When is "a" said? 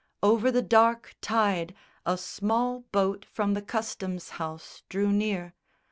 2.07-2.17